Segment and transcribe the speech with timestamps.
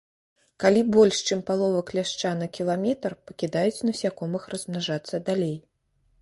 [0.61, 5.55] Калі больш, чым палова кляшча на кіламетр, пакідаюць насякомых размнажацца далей.